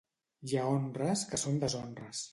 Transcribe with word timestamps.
Hi 0.51 0.57
ha 0.57 0.63
honres 0.69 1.27
que 1.33 1.43
són 1.45 1.63
deshonres. 1.65 2.29